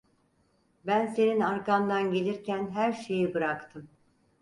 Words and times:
Ben 0.85 1.05
senin 1.07 1.39
arkandan 1.39 2.11
gelirken 2.11 2.71
her 2.71 2.93
şeyi 2.93 3.33
bıraktım. 3.33 3.89